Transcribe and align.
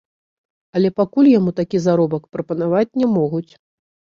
Але 0.77 0.89
пакуль 1.01 1.29
яму 1.39 1.53
такі 1.61 1.77
заробак 1.85 2.27
прапанаваць 2.37 2.87
не 3.03 3.07
могуць. 3.19 3.49